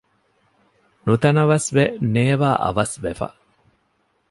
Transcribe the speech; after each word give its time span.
ނުތަނަވަސްވެ 1.05 1.83
ނޭވާއަވަސް 2.13 2.95
ވެފަ 3.03 3.27